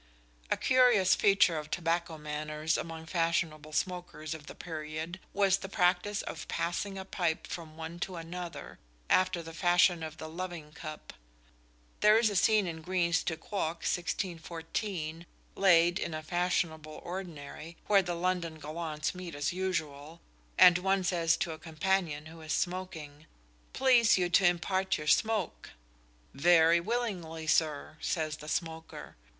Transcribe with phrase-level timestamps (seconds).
[0.49, 6.23] A curious feature of tobacco manners among fashionable smokers of the period was the practice
[6.23, 8.79] of passing a pipe from one to another,
[9.11, 11.13] after the fashion of the "loving cup."
[11.99, 18.01] There is a scene in "Greene's Tu Quoque," 1614, laid in a fashionable ordinary, where
[18.01, 20.19] the London gallants meet as usual,
[20.57, 23.27] and one says to a companion who is smoking:
[23.73, 25.69] "Please you to impart your smoke?"
[26.33, 29.15] "Very willingly, sir," says the smoker.